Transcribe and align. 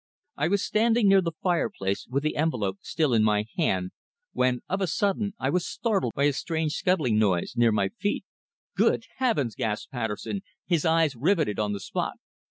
I 0.35 0.47
was 0.47 0.63
standing 0.63 1.07
near 1.07 1.21
the 1.21 1.33
fireplace 1.43 2.07
with 2.09 2.23
the 2.23 2.35
envelope 2.35 2.79
still 2.81 3.13
in 3.13 3.21
my 3.23 3.45
hand 3.55 3.91
when, 4.33 4.61
of 4.67 4.81
a 4.81 4.87
sudden, 4.87 5.35
I 5.37 5.51
was 5.51 5.67
startled 5.67 6.13
by 6.15 6.23
a 6.23 6.33
strange 6.33 6.73
scuttling 6.73 7.19
noise 7.19 7.53
near 7.55 7.71
my 7.71 7.89
feet. 7.89 8.25
"Good 8.75 9.03
heavens!" 9.17 9.53
gasped 9.53 9.91
Patterson, 9.91 10.41
his 10.65 10.85
eyes 10.85 11.15
riveted 11.15 11.59
on 11.59 11.73
the 11.73 11.79
spot. 11.79 12.15